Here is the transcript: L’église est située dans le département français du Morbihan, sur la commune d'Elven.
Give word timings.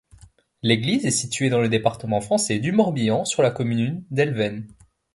L’église 0.63 1.05
est 1.05 1.11
située 1.11 1.51
dans 1.51 1.61
le 1.61 1.69
département 1.69 2.21
français 2.21 2.57
du 2.57 2.71
Morbihan, 2.71 3.23
sur 3.23 3.43
la 3.43 3.51
commune 3.51 4.03
d'Elven. 4.09 4.65